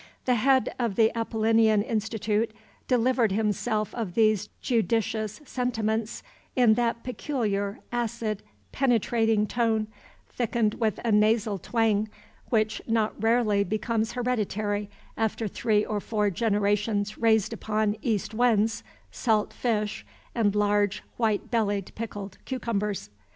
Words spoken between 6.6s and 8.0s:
that peculiar